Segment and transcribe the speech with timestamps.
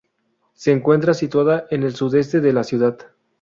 [0.55, 2.97] Se encuentra situada en el sudeste de la ciudad.